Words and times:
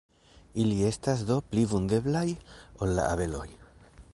Ili 0.61 0.77
estas 0.91 1.21
do 1.31 1.37
pli 1.51 1.65
vundeblaj 1.73 2.25
ol 2.87 2.97
la 3.01 3.05
abeloj. 3.11 3.47